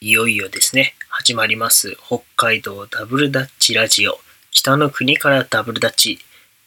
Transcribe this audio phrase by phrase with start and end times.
[0.00, 1.96] いよいよですね、始まります。
[2.06, 4.20] 北海道ダブルダッチラジオ。
[4.52, 6.20] 北の国からダブルダッチ。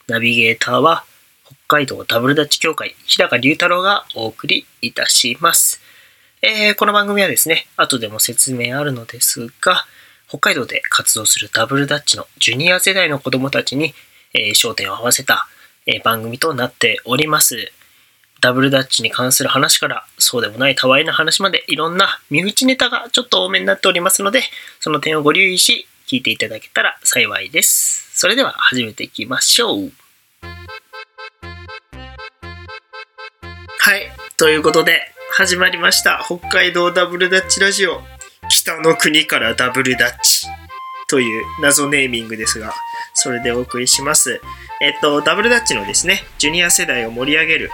[0.09, 1.05] ナビゲーターは、
[1.45, 5.79] 北海道ダブルダッチ協会、日高隆太郎がお送りいたします。
[6.41, 9.85] えーこの番組はですね、後でも説明あるのですが、
[10.27, 13.93] 北海道で活動するダブルダッチのジュニア世代の子供たちに、
[14.33, 15.47] えー焦点を合わせた、
[15.85, 17.71] えー番組となっております。
[18.41, 24.41] ダブルダッチに関する話から、そうでもないたわいな話まで、いろんな身内ネタがちょっと多めになっておりますので、
[24.79, 28.09] その点をご留意し、聞いていただけたら幸いです。
[28.19, 29.91] それでは始めていきましょう。
[33.79, 34.11] はい。
[34.37, 36.21] ということで、始まりました。
[36.25, 38.01] 北海道ダブルダッチラジオ。
[38.49, 40.47] 北の国からダブルダッチ。
[41.07, 42.73] という謎ネーミングですが、
[43.13, 44.41] それでお送りします。
[44.81, 47.71] えっと、ダブルダッチのですね、ジュニア世代を盛り上げる、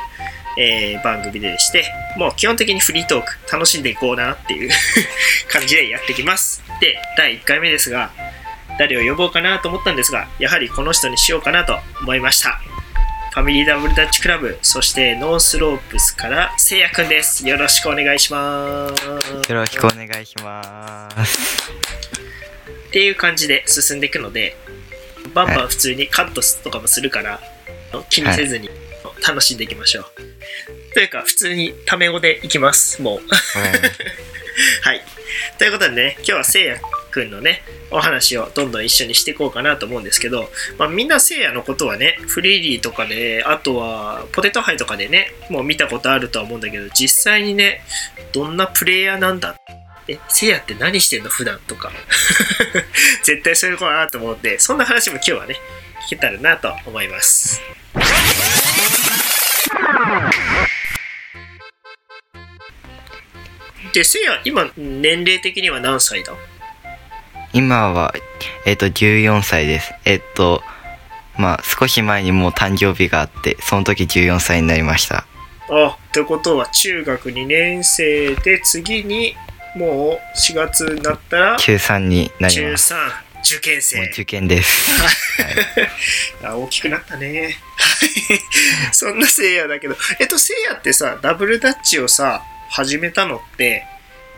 [0.57, 1.85] えー番組でして、
[2.17, 4.71] もう基本的にフリートーク、楽しんでいこうなっていう
[5.49, 6.63] 感じでやってきます。
[6.81, 8.11] で、第1回目ですが、
[8.79, 12.59] 誰を呼ぼうかなと思ったんですが、やはりこの人にしようかなと思いました。
[13.33, 17.47] ファミリーダブルダッチクラブ、そしてノースロープスからせいやくんです。
[17.47, 19.05] よろしくお願いします。
[19.05, 21.71] よろしくお願いします。
[22.87, 24.55] っていう感じで進んでいくので
[25.33, 27.39] バンバン普通にカットとかもするから
[28.09, 28.69] 気にせずに
[29.25, 30.05] 楽しんでいきましょう、
[30.93, 33.01] というか普通にタメ語でいきます。
[33.01, 33.19] もう。
[34.81, 35.01] はい。
[35.57, 36.79] ということでね今日はせいや
[37.11, 47.83] くんのねお話をどんどん一緒にしていこうかなと思うんですけど、まあ、みんなせいやのことはねフリーリーとかであとはポテトハイとかでねもう見たことあるとは思うんだけど実際にね
[48.33, 49.55] どんなプレイヤーなんだ？
[50.07, 51.29] えせいやって何してんの？
[51.29, 51.91] 普段とか。
[53.23, 55.55] 絶対そういう子だなと思ってそんな話も今日はね
[56.07, 57.61] 聞けたらなと思います
[63.93, 66.33] でせいや今年齢的には何歳だ？
[67.53, 68.13] 今は、
[68.65, 69.93] えっ、と、14歳です。
[70.05, 70.61] えっ、と、
[71.37, 75.25] まあ、少し前にもう誕生日があって、その時14歳になりました。
[75.69, 79.35] あってことは中学2年生で次に
[79.75, 82.93] もう4月になったら中3になり中ます。
[82.93, 84.03] 3受験生。
[84.11, 84.91] 受験です。
[86.43, 87.57] あ大きくなったね。
[87.77, 88.09] はい。
[88.91, 89.95] そんなせいやだけど。
[90.19, 93.85] えっとせいやってさダブルダッチをさ始めたのって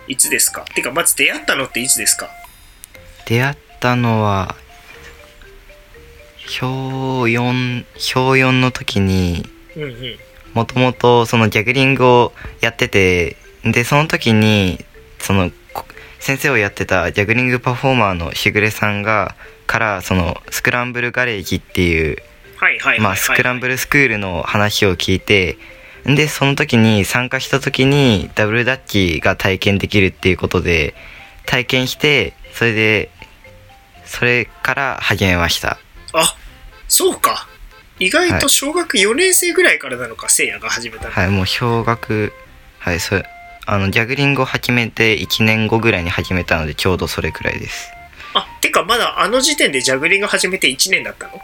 [0.08, 0.66] いつですか？
[0.76, 2.30] てかまず出会ったのっていつですか？
[3.26, 4.56] 出会ったのは、
[6.48, 9.46] 小4、小4の時に、
[10.54, 14.84] もともとそのジャグリングをやってて、で、その時に、
[15.20, 15.56] その、こ
[16.20, 19.36] 先生をやってたジャグリングパフォーマーのしぐれさんが、
[19.68, 22.18] から、その、スクランブルガレージっていう、
[23.16, 25.58] スクランブルスクールの話を聞いて、
[26.06, 30.94] で、その時に参加した時にダブルダッチが体験できるっていうことで、
[31.46, 33.12] 体験して、それで、
[34.06, 35.80] それから始めました。
[36.14, 36.36] あ
[36.88, 37.48] そうか。
[38.00, 42.34] 意外と小学4年生ぐらいからなのか、せいやが始めたの、はい、もう小学、
[42.80, 43.26] はい、それ、
[43.72, 47.92] あの、ジャグリングを始めて1年後ぐらいに始めたので、ちょうどそれくらいです。
[48.34, 51.40] あてかまだあの時点でジャグリング始めて1年だったの？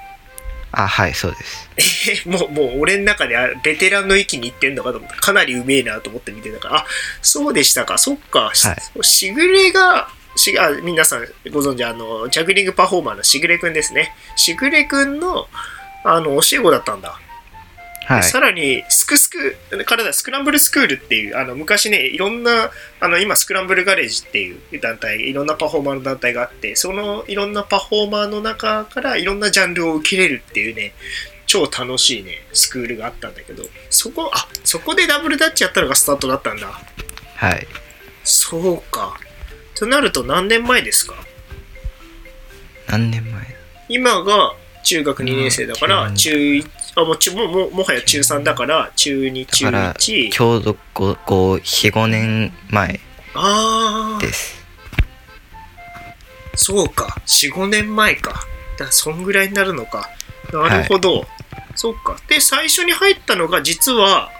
[0.71, 1.35] あ、はい、そう
[1.77, 2.25] です。
[2.25, 5.15] えもうもう俺の中であベテランの域に行ってんのかと思った。
[5.17, 6.75] かなりうめえなと思って見てたから。
[6.77, 6.85] あ
[7.21, 7.99] そうでしたか。
[7.99, 9.03] そっか、しはい。
[9.03, 14.15] しぐれがしあ皆さんご存知あのジャグリングパフォーマーのしぐれくんですね。
[14.35, 15.47] しぐれくんの
[16.03, 17.19] あの教え子だったんだ、
[18.05, 18.23] はい。
[18.23, 30.93] さらにスクスク体スクランブルスクールっていうあの昔ねいろんなあの今スクランブルガレージっていう団体いろんなパフォーマーの団体があってそのいろんなパフォーマーの中からいろんなジャンルを受けれるっていうね
[31.47, 36.67] 超楽しいねスクールがあったんだけどそこあそこでダブルダッチやったのがスタートだったんだ。
[36.67, 37.67] はい。
[38.23, 39.19] そうか。
[39.75, 41.15] となると何年前ですか？
[42.87, 43.55] 何年前？
[43.89, 52.99] 今が中学2年生だからうん中1あもうちもうもうもはや中3だから中2中だから、1ちょうど5、5 4、5年前
[54.21, 54.65] です。
[56.55, 58.45] そうか、4、5年前か。
[58.79, 60.09] だそんぐらいになるのか。
[60.53, 61.25] なるほど。
[61.75, 62.17] そっか。
[62.29, 64.31] で、最初に入ったのが、実は、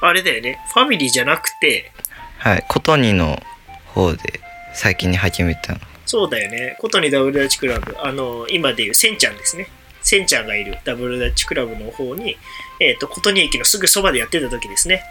[0.00, 1.92] あれだよね、ファミリーじゃなくて、
[2.38, 2.64] はい。
[2.68, 3.42] ことにの
[3.86, 4.40] 方で
[4.72, 5.80] 最近に始めたの。
[6.06, 9.68] そうだよね、ことにダブルダッチクラブ、あの、今でいうセンちゃんですね。
[10.10, 12.36] センちゃんがいるダブルダッチクラブの方に、
[12.80, 15.04] えっ、と、ことに駅のすぐそばでやってた時ですね。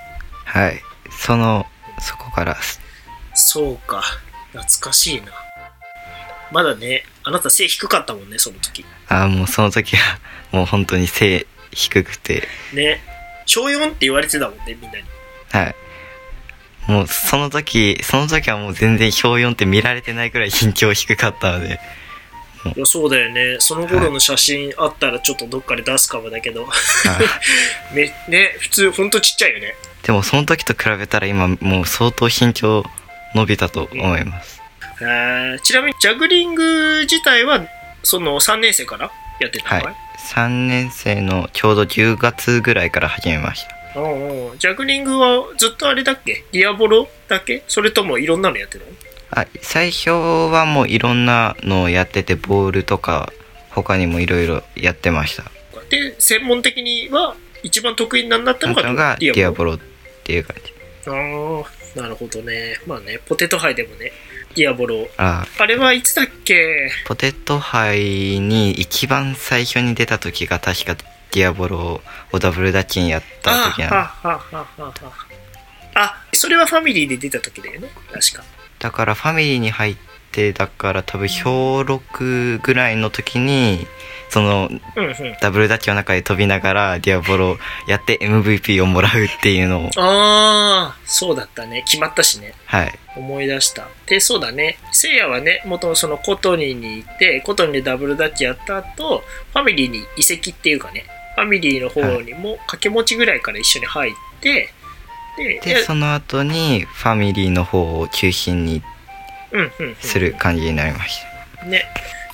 [0.44, 0.82] はい。
[1.10, 1.66] その、
[2.02, 2.82] そこからす、
[3.34, 4.04] そうか、
[4.52, 5.32] 懐かしいな。
[6.52, 8.84] まだね、あなた背低かったもんね、その時。
[9.08, 10.20] ああ、もうその時は、
[10.52, 13.02] もう本当に背低くて、ね。
[13.46, 15.06] 小4って言われてたもんね、みんなに。
[15.54, 15.76] はい。
[16.92, 21.80] もうその時その時はもう全然表4って見られてないくらい緊張低かったので
[22.76, 23.58] いやそうだよね。
[23.60, 26.68] その頃の写真あったらちょっとどっかで出すかもだけど。
[26.68, 27.20] あ
[27.94, 29.76] めね普通ほんとちっちゃいよね。
[30.04, 32.84] でもその時と比べたら今もう相当身長
[33.36, 34.62] 伸びたと思います。
[35.02, 35.60] えー。
[35.62, 37.66] ちなみにジャグリング自体は
[38.04, 39.96] その3年生からやってたのかい、
[40.34, 43.76] 3年生のちょうど10月ぐらいから始めました。
[43.96, 44.58] おうおう。
[44.58, 46.44] ジャグリングはずっとあれだっけ？
[46.52, 47.64] ディアボロだけ？
[47.68, 48.92] それともいろんなのやってたの？
[49.32, 53.32] あ最初はもういろんなのをやっててボールとか
[53.70, 55.44] 他にもいろいろやってました。
[55.90, 59.72] で専門的には一番得意になったのがディアボロ。
[59.72, 59.80] ロっ
[60.24, 60.74] ていう感じ。
[61.08, 62.80] ああなるほどね。
[62.86, 64.12] まあねポテトハイでもね
[64.56, 65.08] ディアボロ。
[65.18, 66.92] ああれはいつだっけ？
[67.06, 70.96] ポテトハイに一番最初に出た時が確か
[71.32, 72.02] ディアボロ
[72.32, 74.12] をダブルダッチにやった時なのあ
[75.96, 77.90] あそれはファミリーで出た時だよね。
[78.12, 78.44] 確か
[78.80, 79.98] だからファミリーに入っ
[80.32, 83.88] てだから多分小6ぐらいの時に
[84.30, 84.70] その
[85.42, 89.90] ダブルダッチの中で飛びながらディアボロやって MVP をもらうっていうのを。
[89.98, 91.84] ああそうだったね。
[91.86, 92.54] 決まったしね。
[92.66, 93.00] はい。
[93.16, 93.88] 思い出した。
[94.06, 94.78] でそうだね。
[94.92, 101.06] せいやはね元々そのコトニーに行ってコトニーでダブルダッチやった後ファミリーに移籍っていうかね
[101.36, 104.74] ファミリーの方にも掛け持ちぐらいから一緒に入って
[105.40, 108.84] ででその後にファミリーの方を中心に
[109.52, 109.96] うんうんうん。
[109.96, 111.22] する感じになりまし
[111.58, 111.66] た。
[111.66, 111.86] ね。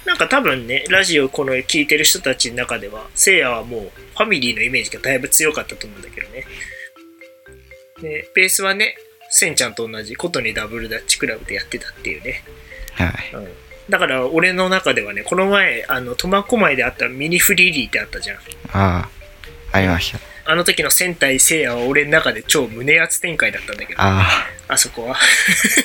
[0.05, 6.45] なんか多分ねラジオこの聞いてる人たちの中ではせいやはもうファミリーのイメージがだいぶ強かったと思うんだけどね。
[8.01, 8.95] でベースはね
[9.29, 12.43] せんちゃんと同じコトニーダブルダッチクラブでやってたっていうね。
[12.93, 13.35] はい。
[13.35, 13.47] うん。
[13.89, 18.37] だから俺の中ではねこの前あの苫小牧であったミニフリリーってあったじゃん。
[18.37, 18.41] あ
[18.73, 19.09] あ
[19.71, 24.01] ありましたあの時の戦隊聖夜は俺の中で超胸熱展開だったんだけど。
[24.01, 24.27] あ
[24.67, 25.17] あそこは。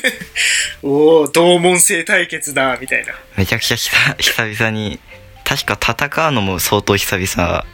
[0.82, 3.14] おお同門性対決だみたいな。
[3.14, 5.00] あめちゃくちゃ久久々に
[5.44, 7.64] 確か戦うのも相当久々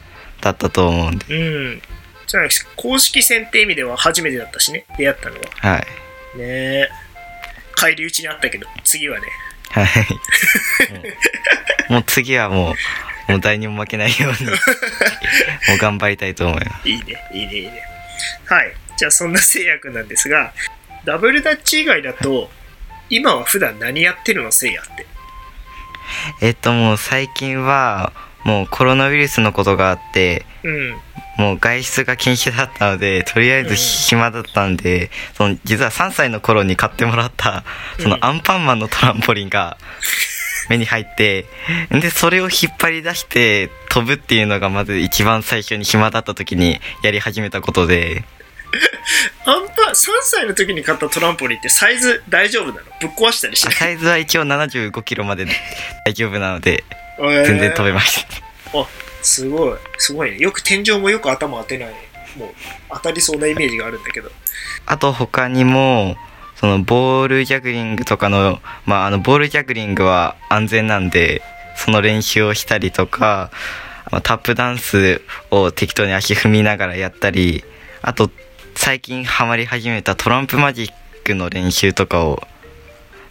[0.41, 1.27] だったと思うんで。
[1.29, 1.83] うん。
[2.29, 5.43] じゃあ公式戦って意味では初めてだったしね出会ったのは。
[5.75, 6.39] はい。
[6.39, 6.89] ねえ。
[7.75, 9.27] 返り討ちにあったけど次はね。
[9.71, 9.87] はい。
[11.93, 12.75] もう次はもう
[13.33, 14.53] もう誰にも負けないように も
[15.75, 16.89] う頑張りたいと思います。
[16.89, 17.83] いいねいいねいいね。
[18.47, 20.53] はいじゃあそんな聖夜くんなんですが
[21.05, 22.51] ダブルダッチ以外だと
[23.11, 25.07] 今は普段何やってるの聖夜って？
[26.41, 28.13] えっともう最近は
[28.45, 30.97] もうコロナウイルスのことがあってうん。
[31.37, 37.63] もう外出が禁止だったのでとりあえず暇だったんで、その実は3歳の頃に買ってもらった
[38.01, 38.25] そのうん。
[38.25, 39.77] アンパンマンのトランポリンが
[40.69, 41.47] 目に入って
[41.91, 48.25] でそれを引っ張り出して飛ぶっていうのがまず一番最初に暇だった時にやり始めたことで。
[49.47, 52.81] アンパン3歳の時に買ったトランポリンってサイズ大丈夫なの？
[53.01, 53.75] ぶっ壊したりしない？
[53.75, 55.47] サイズは一応75キロまで
[56.05, 56.85] 大丈夫なので
[57.19, 58.87] 全全然飛べました、あ
[59.23, 59.79] すごい。
[59.99, 60.39] すごいね。
[60.39, 61.89] よく天井もよく頭当てない。
[62.37, 62.55] もう
[62.91, 64.31] 当たりそうなイメージがあるんだけど。
[64.85, 66.17] あと他にも
[66.57, 71.43] そのボールジャグリングとかの,、まあ、あのボールジャグリングは安全なんで
[71.77, 73.51] その練習をしたりとか
[74.11, 75.21] まタップダンス
[75.51, 77.65] を適当に足踏みながらやったり
[78.03, 78.31] あと
[78.75, 80.93] 最近ハマり始めたトランプマジッ
[81.25, 82.43] クの練習とかを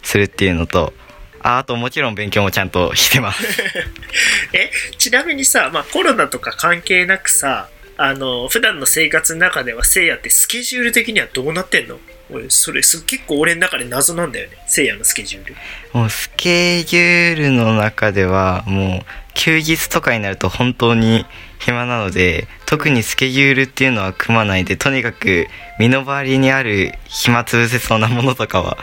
[0.02, 0.92] するっていうのと
[1.40, 3.62] ああともちろん勉強もちゃんとしてます。
[4.52, 11.98] えちなみにさ、まあ、コロナとか関係なくさあの普段の生活の中ではせいやってスケジュール的にはどうなってんの？
[12.30, 14.56] 俺それす結構俺の中で謎なんだよね。
[14.66, 15.54] せいやのスケジュール。
[15.92, 21.24] もうスケジュールの中ではもう休日とかになると本当に
[21.58, 25.46] 暇なので特にスケジュールっていうのは組まないでとにかく
[25.78, 28.76] 身の回りにある暇つぶせそうなものとかは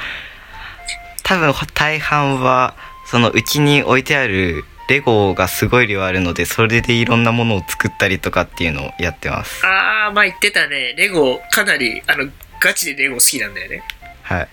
[1.23, 9.65] 多分大半はそのうちに置いてあるレゴがすごい量あるのでそれでいろんなものを作ったりとかっていうのをやってます。
[9.65, 10.93] ああまあ言ってたね。
[10.97, 12.29] レゴかなりあの
[12.63, 13.83] ガチでレゴ好きなんだよね。
[14.21, 14.47] はい。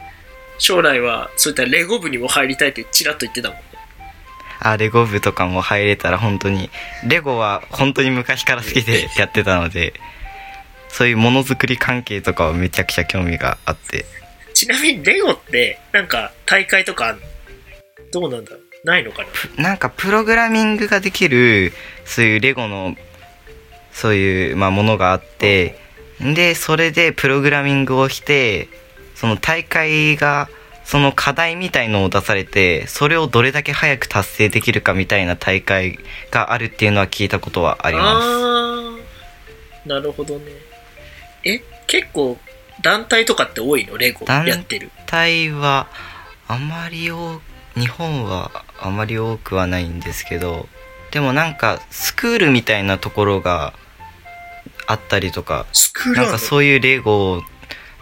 [0.59, 3.59] 将来はそういったレゴ部にも入りたいってちらっと言ってたもん。
[3.59, 3.65] ね
[4.59, 6.69] あレゴ部とかも入れたら本当に
[7.07, 9.95] レゴは本当に昔から好きでやってたので
[10.89, 14.05] そういうものづくり関係とかはめちゃくちゃ興味があって。
[14.53, 17.23] ちなみにレゴってなんか大会とかあんの？
[18.13, 18.61] どうなんだろう？
[18.85, 19.25] ないのか
[19.57, 19.63] な？
[19.63, 21.73] なんかプログラミングができる
[22.05, 22.97] そういうレゴの
[23.93, 25.79] そういう、まあ、ものがあって
[26.21, 28.69] でそれでプログラミングをして
[29.15, 30.49] その大会が
[30.85, 35.99] その課題みたいのを出されてそれをどれだけ早く達成できるかみたいな大会
[36.31, 39.89] があるっていうのは聞いたことはあります。
[39.89, 40.45] なるほどね。
[41.45, 42.39] え結構
[42.83, 43.97] 団体とかって多いの？
[43.97, 44.91] レゴ団やってる。
[45.07, 45.89] タイは
[46.49, 47.41] あまり多
[47.77, 50.67] 日本はあまり多くはないんですけど
[51.13, 53.75] でもなんかスクールみたいなところが
[54.91, 55.67] あったりとか
[56.17, 57.43] なんかそういうレゴ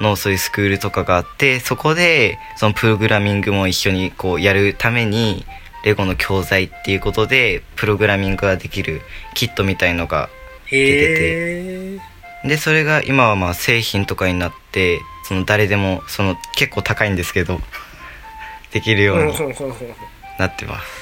[0.00, 5.44] のそういうスクールとかがあってそこでそのプログラミングも一緒にこうやるために
[5.84, 9.02] レゴの教材っていうことでプログラミングができる
[9.34, 10.28] キットみたいのが
[10.66, 12.00] へえ。
[12.44, 17.60] でそれが今はまあ製品とかになってその誰でもその結構高いんですけど
[18.72, 19.32] できるように
[20.38, 20.97] なってます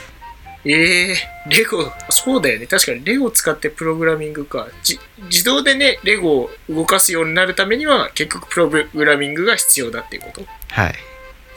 [0.69, 1.17] ええ
[1.49, 2.67] レゴ、そうだよね。
[2.67, 4.67] 確かにレゴを使ってプログラミングか。
[4.83, 4.99] じ
[5.31, 10.95] 自動でね、レゴを動かすようになるためには、結局プログラミングが必要だっていうことはい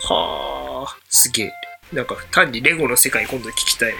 [0.02, 1.54] はあ、すげえ。
[1.92, 3.98] なんか単にレゴの世界今度聞きたいわ。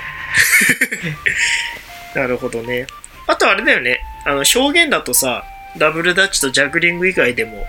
[2.22, 2.86] なるほどね。
[3.26, 4.00] あとあれだよね。
[4.26, 5.44] あの、表現だとさ、
[5.78, 7.68] ダブルダッチとジャグリング以外でも、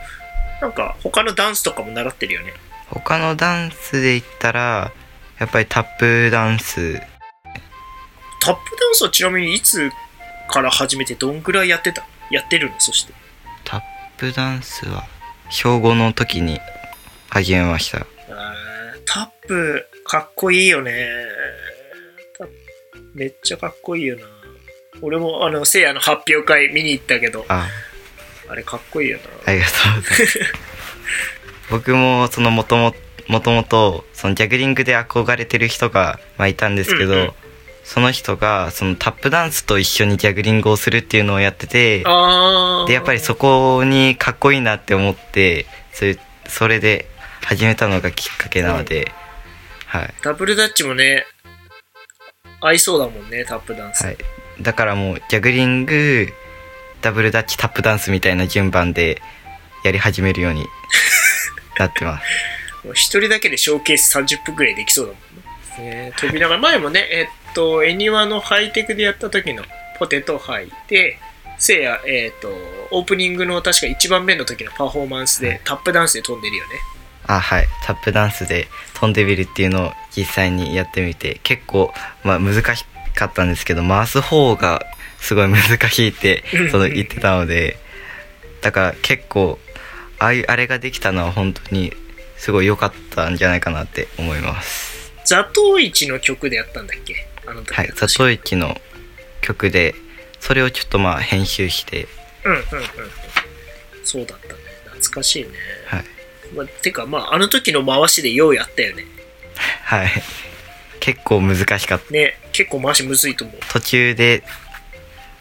[0.60, 2.52] なんか他のダンスとかも習ってるよね。
[2.88, 4.92] 他のダンスで言ったら
[5.38, 7.00] やっぱりタップダンス
[8.40, 9.90] タップダンスはちなみにいつ
[10.48, 12.04] から始めてどんぐらいやってた？
[12.30, 12.74] やってるの？
[12.78, 13.12] そして。
[13.64, 13.82] タッ
[14.16, 15.04] プダンスは
[15.50, 16.58] 小5の時に
[17.28, 18.06] 始めました
[19.06, 21.08] タップ、かっこいいよね。
[23.14, 24.22] めっちゃかっこいいよな。
[25.02, 27.68] 俺もあの、せいやの発表会見に行ったけど、あ
[28.48, 29.24] あれかっこいいよな。
[29.46, 30.40] ありがとうございます
[31.70, 32.94] 僕もそのもとも
[33.26, 37.32] もともとそのジャグリングで憧れてる人が、まあ、いたんですけど、うんうん
[37.92, 42.04] その人がそのタップダンスと一緒にジャグリングをするっていうのをやってて
[42.86, 46.16] でやっぱりそこにかっこいいなって思ってそれ
[46.46, 47.06] それで
[47.44, 49.10] 始めたのがきっかけなので、
[49.86, 51.26] はい、ダブルダッチもね、
[52.60, 54.04] 合いそうだもんね、タップダンス。
[54.04, 54.16] はい、
[54.62, 56.28] だからもうジャグリング
[57.02, 59.20] ダブルダッチタップダンスみたいな順番で
[59.82, 60.64] やり始めるように
[61.76, 62.86] なってます。
[62.86, 65.18] もう一人だけでショーケース30分くらいできそうだも
[65.82, 66.04] んね。
[66.06, 69.64] ね飛びながら、前もね、えっと、エニワのハイテクでやった時の
[69.98, 71.18] ポテトハイで、
[71.58, 72.48] せいや、えっと、
[72.90, 76.70] オープニングの確か一番目の時のパフォーマンスでタップダンスで飛んでるよね。
[77.26, 77.66] あはい。
[77.84, 81.92] タップダンスで飛んでみるっていうのを実際にやってみて結構、
[82.24, 84.84] まあ、難しかったんですけど回す方が
[85.18, 87.78] すごい難しいってその言ってたので
[88.62, 89.58] だから結構
[90.18, 91.92] ああいうあれができたのは本当に
[92.36, 95.12] すごい良かったんじゃないかなって思います。
[95.26, 97.14] ザトウイチの曲でやったんだっけ？
[97.50, 98.80] あの時はいザトウイチの
[99.40, 99.94] 曲で
[100.38, 102.06] それをちょっとまあ編集して
[102.44, 102.64] うんうんうんうん。
[104.04, 104.54] そうだったね。
[104.84, 105.50] 懐かしいね。
[105.86, 106.04] はい
[106.54, 109.04] まあ、てか、まあ、あの時の回しでようやったよね。
[109.84, 110.10] はい
[111.00, 113.56] 結構難しかったね、結構回しむずいと思う。
[113.70, 114.42] 途中で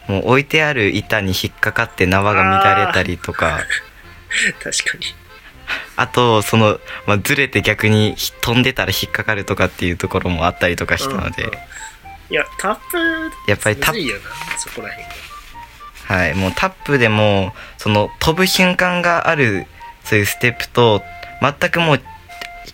[0.07, 3.59] もう置いてある板に引っかかって縄が乱れたりとか
[4.63, 5.05] 確かに。
[5.97, 11.57] あとその、まあ、ずれて逆に飛んでたら引っかかるとかっていうところもあったりとかしたので、うんうん
[12.29, 15.09] いや、タップ、やっぱりタップそこら辺が。
[16.09, 19.67] はいもうタップでもその飛ぶ瞬間がある
[20.03, 21.03] そういうステップと
[21.39, 22.01] 全くもう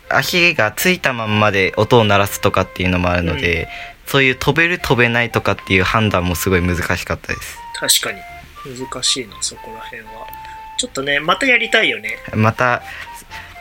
[0.07, 3.67] 足がついたまんまで音を鳴らすとかっていうのもあるので、
[4.05, 7.57] そういう飛べる飛べないとかっていう判断もすごい難しかったです
[8.01, 8.21] 確かに。
[8.89, 10.27] 難しいな、そこら辺は。
[10.77, 12.17] ちょっとね、またやりたいよね。
[12.33, 12.81] また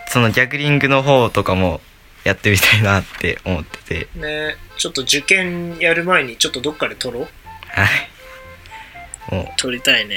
[0.09, 1.81] そのジャグリングの方とかも
[2.25, 4.19] やってみたいなって思ってて。
[4.19, 7.29] ね、ちょっと受験やる前に、ちょっとどっかで撮ろう。
[7.69, 9.35] はい。
[9.35, 10.17] も撮りたいね。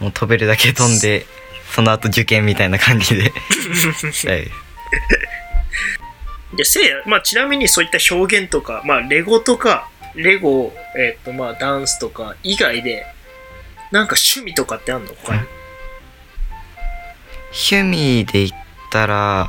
[0.00, 1.26] うもう飛べるだけ飛んで
[1.70, 3.32] その後受験みたいな感じで。
[4.26, 4.50] はい。
[6.56, 13.06] で、せいや、まあ、ちなみにそういった表現とか、まあ、レゴとか、レゴ、えっ、と、まあ、ダンスとか以外で、
[13.92, 15.14] なんか趣味とかってあんの？
[15.14, 15.42] 他に。
[17.52, 18.60] 趣味で言っ
[18.90, 19.48] たら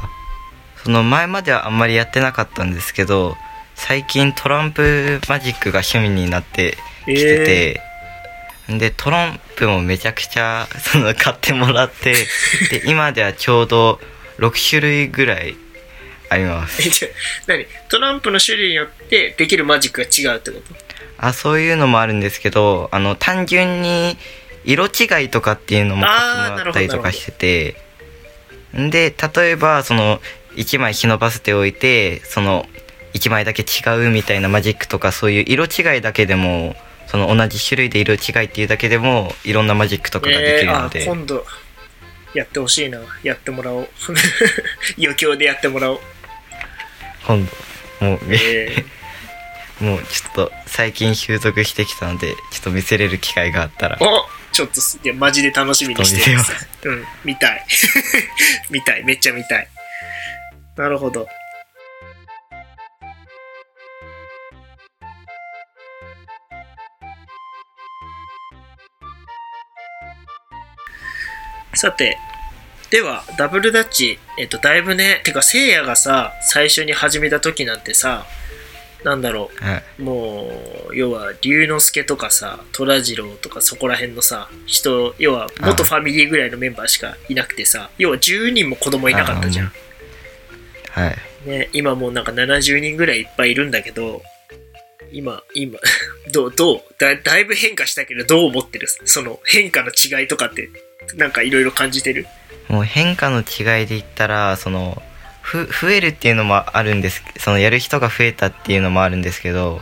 [0.84, 3.36] その前まではあんまりやってなかったんですけど
[3.76, 7.82] 最近トランプマジックが趣味になってきてて、
[8.70, 12.14] でトランプもめちゃくちゃ その買ってもらって
[12.70, 14.00] で 今ではちょうど
[14.40, 15.56] 6種類ぐらい
[16.30, 16.82] あります。
[17.48, 17.66] 何？
[17.90, 20.76] トランプの種類によってできるマジックが違うってこと？
[21.18, 24.18] あそういうのもあるんですけどあの単純に
[24.64, 27.76] 色違いとかっていうのも買ってもらったりとかしてて
[28.74, 30.22] で例えばその
[30.56, 32.66] 1枚忍ばせておいてその
[33.14, 36.76] 1枚だけ違うみたいなマジックとかそういう色違いだけでも
[37.08, 41.44] その同じ種類で色違いっていうだけでもいろんなマジックとかができるのえー今度
[42.34, 43.00] やってほしいな。
[43.24, 43.90] やってもらおう。
[44.98, 46.00] 余興でやってもらおう、
[47.26, 47.46] 今
[48.00, 48.06] 度。
[48.06, 49.84] もう、えー。
[49.84, 53.98] もうちょっと最近習得してきたのでちょっと見せれる機会があったら。
[54.00, 56.54] おちょっとすいやマジで楽しみにしてるさ
[56.84, 57.66] うん見たい。
[58.70, 59.04] 見たい。
[59.04, 59.68] めっちゃ見たい
[60.82, 61.28] なるほど。
[71.76, 72.18] さて
[72.90, 78.26] ではダブルダッチえっとだいぶねてかせいやがさ最初に始めた時なんてさ
[79.04, 79.64] なんだろう。
[79.64, 80.02] はい。
[80.02, 80.50] も
[80.90, 89.72] う要は龍之介とかさ虎次郎とかそこら辺のさ人要は元ファミリーぐらいのメンバーしかいなくてさ要は10人も子供いなかったじゃん、
[90.92, 91.08] は
[91.46, 91.50] い。
[91.50, 94.22] ね、今もうなんか70人ぐらいいっぱいいるんだけど
[95.12, 95.80] 今今
[96.32, 98.88] どうどうだだいぶ変化したけどどう思ってる？
[99.06, 100.70] その変化の違いとかって
[101.16, 102.28] なんかいろいろ感じてる？
[102.68, 105.02] もう変化の違いで言ったらその
[105.42, 109.82] ふ増えるっていうのもあるんですそのやる人が増えたっていうのもあるんですけど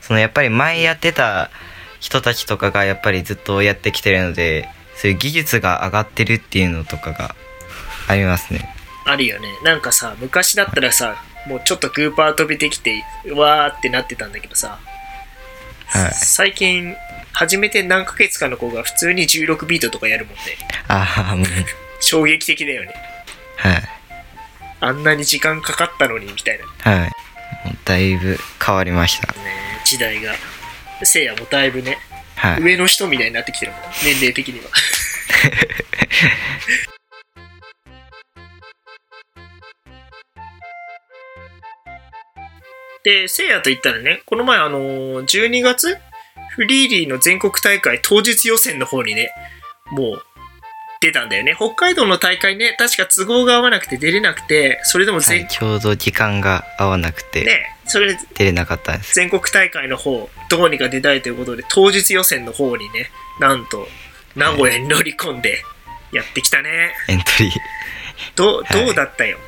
[0.00, 1.50] そのやっぱり前やってた
[1.98, 7.34] 人たちとかがやっぱりずっとやってきてるのでそういう技術が上がってるっていうのとかが
[8.06, 8.68] ありますね
[9.04, 9.48] あるよね。
[9.64, 11.16] なんかさ昔だったらさ
[11.46, 13.02] もうちょっとグーパー飛びてきて
[13.34, 14.78] わーってなってたんだけどさ
[15.86, 16.10] はい。
[16.12, 16.94] 最近
[17.32, 20.40] 初めて何ヶ月かの子が普通に16ビートとかやるもんね。
[20.88, 21.46] ああもう。
[22.00, 22.94] 衝撃的だよね。
[23.56, 23.82] はい。
[24.80, 26.92] あんなに時間かかったのにみたいな。
[26.92, 27.10] はい。
[27.66, 29.32] もうだいぶ変わりました。
[29.32, 29.38] ね
[29.84, 30.34] 時代が。
[31.02, 31.98] せいやもだいぶね
[32.36, 32.62] はい。
[32.62, 33.80] 上の人みたいになってきてるもん。
[34.04, 34.66] 年齢的には
[43.04, 45.96] でせいやと言ったらねこの前あのー12月？
[46.56, 49.30] フリーリーの全国大会当日予選の方にね
[49.90, 50.22] もう
[51.00, 51.54] 出たんだよね。
[51.56, 59.14] 北海道の大会ね確か都合が合わなくて出れなくてそれでもは全い、ちょうど時間が合わなくてねそれで出れなかったんです。
[59.14, 63.86] 全国大会の方どうにか出たいということで当日予選の方にねなんと
[64.36, 65.62] 名古屋に乗り込んで
[66.12, 66.92] やってきたね。
[67.08, 67.52] エントリー。
[68.36, 69.38] どどうだったよ、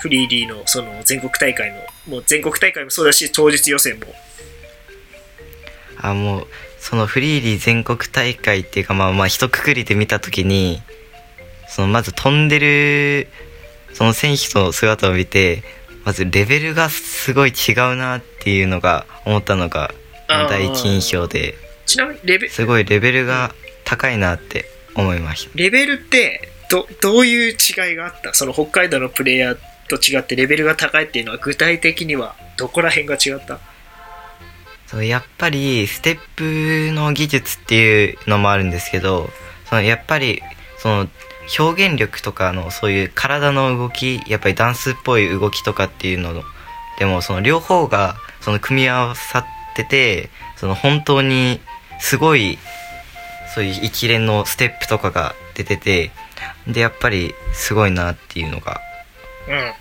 [0.00, 4.06] フリーリーのその全国大会のもう全国大会もそうだし当日予選も。
[5.98, 6.46] あもう
[6.78, 10.82] そのフリーリー全国大会っていうかまあまあ一括りで見た時に
[11.68, 13.28] そのまず飛んでる
[13.94, 15.62] その選手の姿を見て
[16.04, 19.94] まずレベルがすごい違うなっていうのが思ったのが
[20.28, 21.54] 第一印象で。
[21.86, 24.64] ちなみにレベすごいレベルが高いなって
[24.94, 25.50] 思いました。
[25.54, 28.32] レベルってどどういう違いがあった？
[28.34, 33.58] その北海道のプレイヤーと違ってレベルが高いっていうのは具体的にはどこら辺が違った？
[34.86, 39.28] そうやっぱりステップの技術っていうのもあるんですけど
[39.68, 40.40] そのやっぱり
[40.78, 41.08] その
[41.58, 46.42] 表現力とかのそういう体の動きやっぱりダンスっぽい動きとかっていうの
[46.98, 49.44] でもその両方がその組み合わさっ
[49.74, 51.60] ててその本当に
[52.00, 52.58] すごい
[53.54, 56.12] そういう一連のステップとかが出てて
[56.66, 58.80] でやっぱりすごいなっていうのが
[59.48, 59.74] う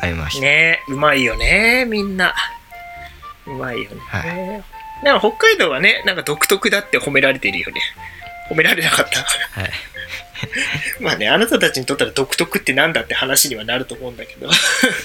[0.00, 2.34] ありました、んねうまいよねみんな。
[3.46, 5.04] うまいよね、はい。
[5.04, 7.80] なんか北海道はねなんか独特だって褒められてるよね。
[8.50, 9.20] 褒められなかった。
[9.60, 9.70] はい。
[11.00, 14.50] まあね、あなたたちにとったら独特ってなんだって話にはなると思うんだけど。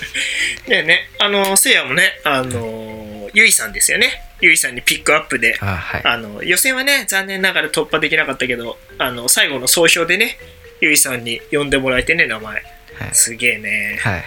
[0.68, 4.24] でね、あの、せいやもね、あの、ゆいさんですよね。
[4.42, 6.02] ゆいさんにピックアップで、あはい。
[6.04, 10.38] あの、予選はね、残念ながら突破できなかったけど、あの、最後の総評でね、
[10.82, 12.64] ゆいさんに呼んでもらえてね、名前。
[13.00, 14.00] はいすげえね。
[14.02, 14.24] はい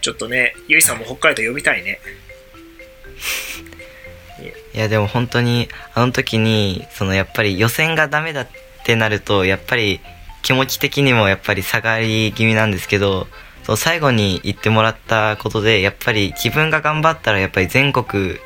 [0.00, 2.00] ちょっとね、ゆいさんも北海道呼びたいね。
[4.74, 8.48] いやでも本当にあの時にそのやっぱり予選がダメだっ
[8.84, 10.00] てなるとやっぱり
[10.42, 13.26] 気持ち的にもやっぱり下がり気味なんですけど
[13.64, 18.38] その最後に言ってもらったことでやっぱり自分が頑張ったらやっぱり全国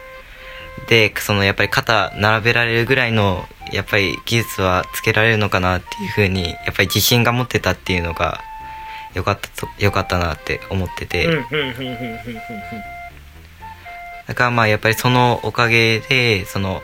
[0.88, 8.40] でそのやっぱり肩並べられるぐらいのやっぱり技術はつけられるのかなっていうふうにやっぱり自信が持ってたっていうのが
[9.14, 11.26] よかったとよかったなって思ってて。
[14.26, 16.82] だからまあやっぱりそのおかげでその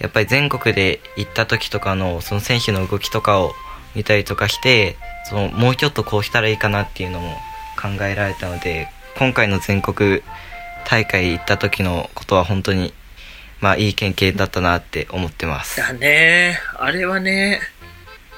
[0.00, 3.52] やっぱり全国で行った時とかのその選手の動きとかを
[3.94, 4.96] 見たりとかして
[5.28, 7.36] そのもうちょっとこうしたらいいかなっていうのも
[7.80, 10.22] 考えられたので今回の全国
[10.84, 12.92] 大会行った時のことは本当に
[13.60, 16.58] まあいい経験だったなって思ってますだね。
[16.78, 17.60] あれはね、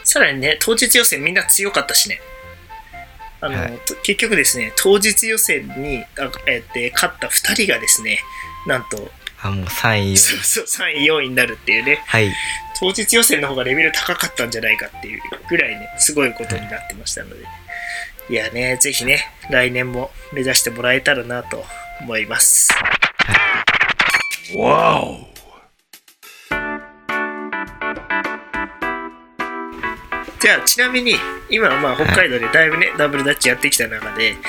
[0.03, 2.21] さらにね、当日予選みんな強かったしね。
[3.43, 3.79] あの、はい。
[3.85, 8.21] と結局ですね、当日予選に、あえーで勝った2人がですね、
[8.67, 9.11] なんと、
[9.43, 12.33] あもう3位そうそう、3位、4位になるっていうね、はい。
[12.79, 17.45] 当日予選の方がレベル高かったんじゃないかっていうぐらいね、すごいことになってましたので、
[18.31, 21.65] いやね、ぜひね、来年も目指してもらえたらなと
[22.01, 22.69] 思います。
[24.55, 25.32] Wow.
[30.43, 31.15] じゃあちなみに
[31.49, 34.41] 今はまあ北海道でだいぶね、ダブルダッチやってきた中で好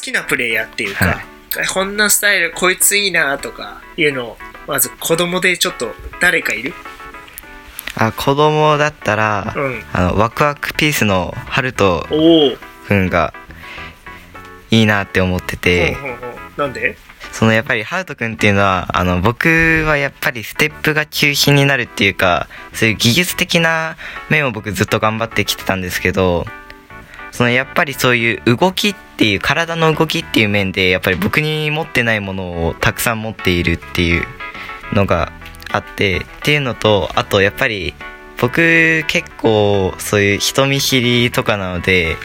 [0.00, 1.66] きなプレイヤーっていうか、はい。
[1.66, 4.36] こんなスタイルこいついいなとかいうのを
[4.68, 6.72] まず子供でちょっと誰かいる？
[7.96, 9.82] あ子供だったら、うん。
[9.92, 13.34] あのワクワクピースのハルトおお、くんが
[14.70, 16.96] いいなって思ってて、ほんほんほんなんで？
[17.32, 23.96] そのやっぱりハルトくんっていうのはあの僕はやっぱりステップが中心になるっていうかそういう技術的な
[24.28, 26.46] 面を僕ずっと頑張ってきてたんですけど
[27.30, 34.24] そのやっぱりそういう動きっていう体の動きっていう面でやっぱり僕に持ってないものをたくさん持っているっていう
[34.92, 35.32] のが
[35.70, 37.94] あってっていうのとあとやっぱり
[38.40, 42.16] 僕結構そういう人見知りとかなので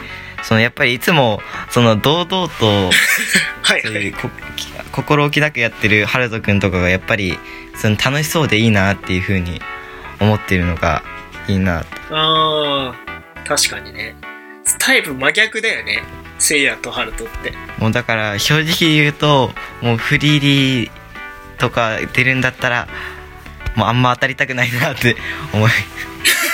[0.44, 2.66] そのやっぱりいつもその堂々と
[3.62, 3.82] はいはい。
[3.82, 4.30] そういうこ
[4.92, 7.38] 心置きなくやってるハルトくんとかがやっぱり
[7.76, 9.60] その楽しそうでいいなっていう風に
[10.20, 11.02] 思ってるのが
[11.48, 11.86] いいなと。
[12.10, 14.14] あー確かにね。
[14.78, 16.02] タイプ真逆だよね
[16.38, 17.52] せいやとハルトって。
[17.78, 20.90] もうだから正直言うともうフリーリー
[21.58, 22.88] とか出るんだったら
[23.74, 25.16] もうあんま当たりたくないなって
[25.52, 25.70] 思い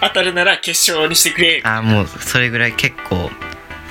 [0.00, 1.60] 当たるなら決勝にしてくれ。
[1.64, 3.30] あーもうそれぐらい結構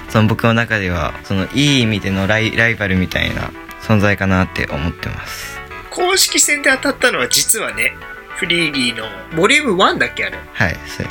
[0.10, 5.60] その僕の中ではそのいい意味でのライライバルみたいな存在かなって思ってます。
[5.90, 7.94] 公式戦で当たったのは実はね
[8.38, 11.10] フリーリーのボリューム1だっけあれはいそれ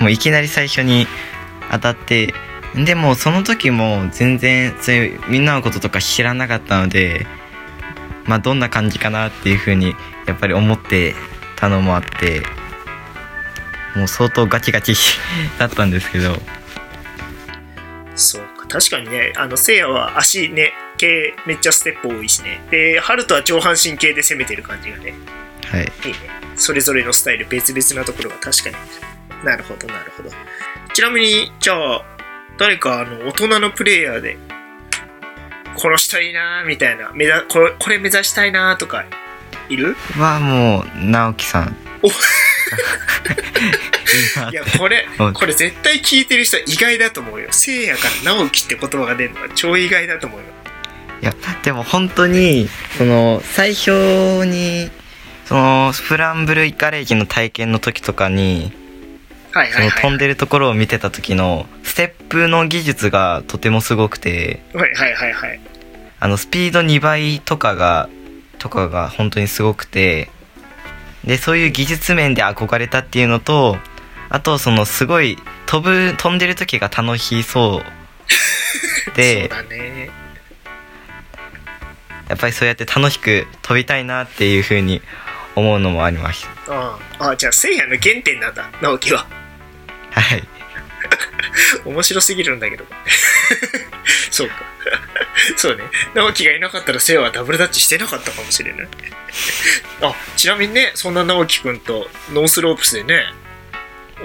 [0.00, 1.06] もういきなり最初に
[1.70, 2.34] 当たって
[2.74, 7.26] でもその時も全然そういうみんなのこととか知らなかったので
[8.24, 9.94] まあどんな感じかなっていうふうに
[10.26, 11.14] やっぱり思って
[11.56, 12.42] たのもあって
[13.96, 14.94] もう相当ガチガチ
[15.58, 16.40] だったんですけど。
[18.14, 18.66] そうか。
[18.68, 22.60] 確かにねあのせいやは足ね系めっちゃステップ多いしね。
[22.70, 25.14] でハルトは上半身系で攻めてる感じがね。
[25.70, 25.92] はい。
[26.04, 26.18] いいね。
[26.56, 28.76] それぞれのスタイル別々なところが確かに。
[29.44, 30.30] なるほどなるほど。
[30.92, 32.02] ちなみにじゃあ
[32.58, 34.36] 誰かあの大人のプレイヤーで
[35.76, 39.04] この人いいなーみたいな目指これこれ目指したいなーとか
[39.70, 39.96] いる？
[40.18, 41.76] はもう直樹さん。
[42.02, 42.10] お
[44.50, 45.32] いやこれうん。
[45.32, 47.48] これ絶対聞いてる人は意外だと思うよ。
[47.52, 50.46] せいやから直樹って言葉が出るのは超意外だと思うよ。
[51.22, 53.90] いやでも本当にその最初
[54.46, 54.90] に
[55.44, 58.72] そのフランブルイカレーキの体験の時とかに
[59.52, 65.60] はいはいはいその飛んでるところを見てた時のステップの技術がとてもすごくてはいはいはいはい。
[66.20, 68.08] あのスピード2倍とかが
[68.58, 70.30] とかが本当にすごくて
[71.24, 73.76] でそういう技術面で憧れたっていうのと
[74.28, 77.84] あとそのすごい飛ぶ飛んでる時が楽しそう。
[79.10, 80.10] そうね。
[82.28, 85.02] やっぱりそうやって楽しく飛びたいなっていう風に
[85.56, 86.48] 思うのもあります。
[86.68, 89.26] あああじゃあせいやの原点なんだ直樹は。
[90.12, 90.59] はい
[91.84, 92.84] 面白すぎるんだけど。
[94.30, 94.54] そうか。
[95.56, 95.84] そうね。
[96.14, 98.88] 直樹がいなかったらせいやはダブルダッチしてなかったかもしれない。
[100.02, 103.32] あちなみにねそんな直樹くんとノースロープスでね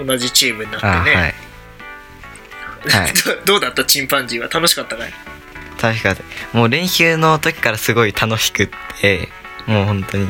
[0.04, 1.34] 同じチームになってあね、はい。
[2.88, 3.12] はい。
[3.44, 4.48] どどうだったチンパンジーは？
[4.48, 5.12] 楽しかったかい？
[5.82, 6.22] 楽しかった。
[6.56, 8.68] もう練習の時からすごい楽しくっ
[9.00, 9.28] て
[9.66, 10.28] もう本当に。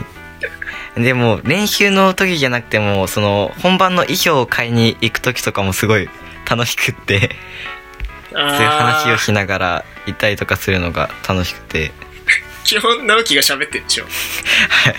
[0.96, 6.08] でも練習の時じゃなくてもその本番の衣装を買いに行く時とかもすごい
[6.48, 7.36] 楽しくって
[8.30, 11.92] そういう話をしながら行ったりとかするのが楽しくて。
[12.64, 14.04] 基本直樹が喋ってるでしょ。
[14.04, 14.10] は
[14.90, 14.94] い。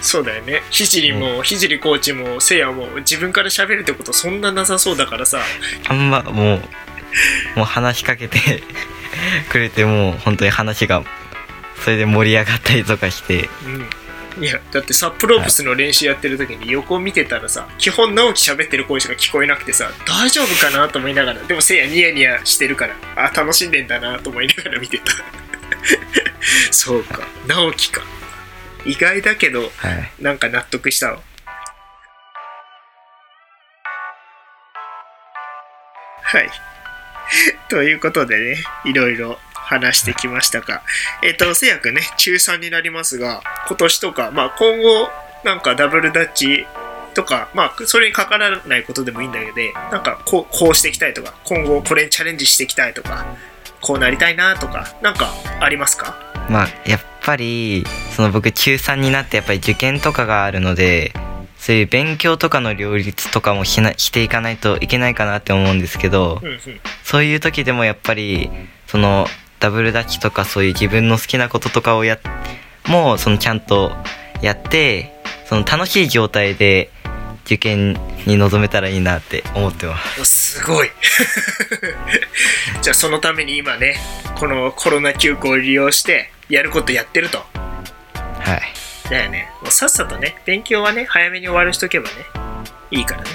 [0.00, 0.62] そうだよね。
[0.70, 5.40] ひじりも、ひじりコーチもせいやも自分から喋るってことそんななさそうだからさ。
[5.88, 6.60] あんまもう
[7.56, 8.38] もう話しかけて
[9.50, 11.02] くれてもう本当に話が
[11.84, 13.48] それで盛り上がったりとかして。
[13.64, 13.90] うん
[14.40, 25.12] いやだってサップロープスの練習やってる時に横を見てたらさ基本直樹喋ってる声しか聞こえなくてさ大丈夫かなと思いながらでもせいやニヤニヤしてるからあ楽しんでんだなと思いながら見てた。
[26.70, 27.26] そうか。
[27.46, 28.02] 直樹か。
[28.84, 30.12] 意外だけどはい。
[30.20, 31.20] なんか納得したわ。
[36.22, 36.50] はい。
[37.68, 40.82] ということでねいろいろ話してきましたが
[41.22, 45.08] えっ、とせいやくんね中3になりますが今年とかまあ今後
[45.44, 46.66] なんかダブルダッチ
[47.14, 49.52] とかまあそれにかからないことでもいいんだけど
[49.90, 53.26] なんかこうこうしていきたいとか今後これにチャレンジしていきたいとか
[53.80, 56.16] こうなりたいなとかなんかありますか？
[56.48, 57.84] まあやっぱり
[58.16, 61.12] その僕中3になってやっぱり受験とかがあるので
[61.58, 66.60] そういう勉強とかの両立とかもしなしていかないといけないかなって思うんですけどうんうん。
[67.04, 68.50] そういう時でもやっぱり
[68.86, 69.26] その
[69.60, 72.20] ダブルダッチとかそういう自分の好きなこととかをやっ
[72.88, 73.92] もうそのちゃんと
[74.40, 75.12] やって
[75.46, 76.90] その楽しい状態で
[77.44, 77.94] 受験
[78.26, 80.58] に臨めたらいいなって思ってます。
[80.58, 80.90] すごい。
[82.82, 83.96] じゃあそのために今ね
[84.36, 87.46] このコロナ休校を利用してやることやってると。
[88.40, 88.62] はい。
[89.10, 89.50] だよね。
[89.62, 92.14] もうさっさとね勉強はね早めに終わるしとけばね
[92.90, 93.30] いいからね。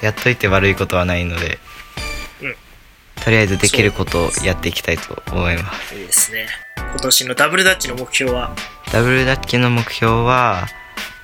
[0.00, 1.69] やっといて悪いことはないので、うん
[3.24, 5.94] とりあえずできることをやっていきたいと思います。
[5.94, 6.46] いいですね。
[6.76, 8.54] 今年のダブルダッチの目標は？
[8.92, 10.66] ダブルダッチの目標は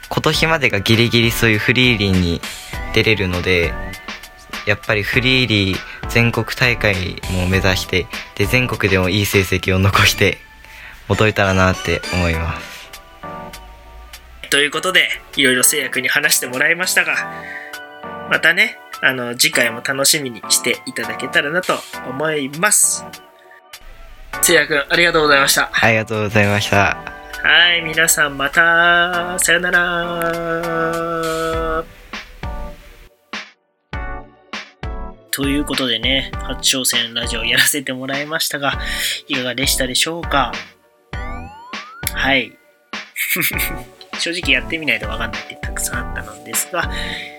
[0.08, 2.40] 今年までがギリギリそういうフリーリーに
[2.94, 3.74] 出れるので
[4.66, 5.78] やっぱりフリーリー
[6.08, 8.06] 全国大会も目指して
[8.36, 10.38] で全国でもいい成績を残して
[11.08, 12.90] 戻れたらなって思います
[14.50, 17.14] ということでいろいろせいやくんに話してもらいましたが
[18.30, 21.74] またねあの次回も楽しみにしていただけたらなと
[22.08, 23.04] 思います。
[24.42, 25.70] せいやくんありがとうございました。
[25.72, 26.98] ありがとうございました。
[27.42, 29.38] はい皆さんまた。
[29.38, 31.84] さよなら。
[35.30, 38.78] ということでね初挑戦ラジオやらせてもらいましたが
[39.28, 40.52] いかがでしたでしょうか？
[42.14, 42.56] はい
[44.18, 46.90] 正直やってみないと分かんないってたくさんあったのですが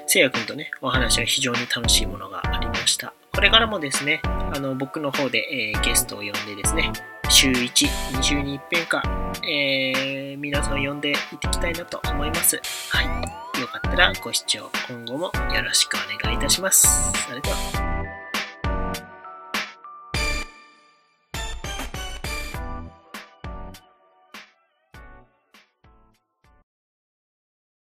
[0.06, 6.92] せいやくんとねお話は非常に楽しいものがありましたこれからもですねあの僕の方で、えーゲストを呼んでですね
[7.30, 9.04] 週1、2週に一遍か、
[9.44, 12.62] えー皆さん呼んでいってきたいなと思います。
[12.90, 13.60] はい。
[13.60, 17.12] よかったらご視聴今後もよろしくお願いいたします。
[17.28, 17.97] それでは。